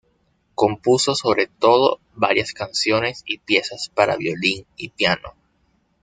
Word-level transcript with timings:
Compuso 0.55 1.13
sobre 1.13 1.45
todo 1.45 1.99
varias 2.15 2.53
canciones 2.53 3.21
y 3.23 3.37
piezas 3.37 3.91
para 3.93 4.17
violín 4.17 4.65
y 4.75 4.89
piano. 4.89 5.35